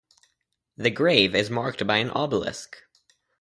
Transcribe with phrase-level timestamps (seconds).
[0.77, 2.75] The grave is marked by an obelisk.